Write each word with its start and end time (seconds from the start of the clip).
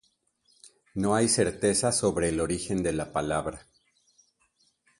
No 0.95 1.13
hay 1.13 1.29
certeza 1.29 1.91
sobre 1.91 2.29
el 2.29 2.39
origen 2.39 2.81
de 2.81 2.91
la 2.91 3.11
palabra. 3.13 3.67